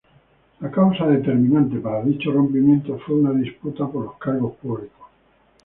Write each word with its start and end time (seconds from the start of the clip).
La 0.61 0.71
causa 0.71 1.05
determinante 1.05 1.77
para 1.77 2.01
dicho 2.01 2.31
rompimiento 2.31 2.97
fue 3.05 3.17
una 3.17 3.33
disputa 3.33 3.85
por 3.85 4.05
los 4.05 4.17
cargos 4.17 4.55
públicos. 4.55 5.05